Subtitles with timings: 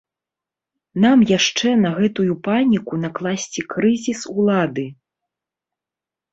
[1.03, 4.91] Нам яшчэ на гэтую паніку накласці крызіс улады.